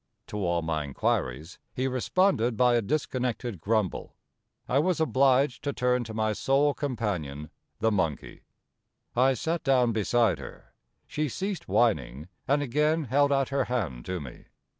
To 0.29 0.37
all 0.43 0.63
my 0.63 0.83
inquiries 0.83 1.59
he 1.75 1.87
responded 1.87 2.57
by 2.57 2.73
a 2.73 2.81
dis 2.81 3.05
connected 3.05 3.61
grumble. 3.61 4.15
I 4.67 4.79
was 4.79 4.99
obliged 4.99 5.63
to 5.63 5.73
turn 5.73 6.03
to 6.05 6.13
my 6.15 6.33
sole 6.33 6.73
companion, 6.73 7.51
the 7.81 7.91
monkey. 7.91 8.41
I 9.15 9.35
sat 9.35 9.63
down 9.63 9.91
beside 9.91 10.39
her; 10.39 10.73
she 11.05 11.29
ceased 11.29 11.67
whining, 11.67 12.29
and 12.47 12.63
again 12.63 13.03
held 13.03 13.31
out 13.31 13.49
her 13.49 13.65
hand 13.65 14.03
to 14.05 14.19
me. 14.19 14.45